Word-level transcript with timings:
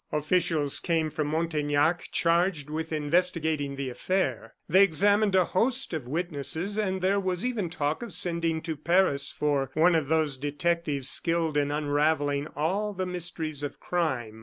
Officials 0.11 0.79
came 0.79 1.11
from 1.11 1.27
Montaignac 1.27 2.09
charged 2.11 2.71
with 2.71 2.91
investigating 2.91 3.75
the 3.75 3.91
affair. 3.91 4.55
They 4.67 4.81
examined 4.81 5.35
a 5.35 5.45
host 5.45 5.93
of 5.93 6.07
witnesses, 6.07 6.75
and 6.75 7.01
there 7.03 7.19
was 7.19 7.45
even 7.45 7.69
talk 7.69 8.01
of 8.01 8.11
sending 8.11 8.63
to 8.63 8.75
Paris 8.75 9.31
for 9.31 9.69
one 9.75 9.93
of 9.93 10.07
those 10.07 10.37
detectives 10.37 11.07
skilled 11.07 11.55
in 11.55 11.69
unravelling 11.69 12.47
all 12.55 12.93
the 12.93 13.05
mysteries 13.05 13.61
of 13.61 13.79
crime. 13.79 14.39